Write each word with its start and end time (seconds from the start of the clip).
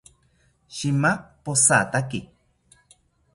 Shima 0.77 1.11
pojataki 1.43 2.21